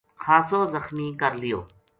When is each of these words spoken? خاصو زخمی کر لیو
خاصو 0.23 0.59
زخمی 0.73 1.07
کر 1.19 1.33
لیو 1.41 1.59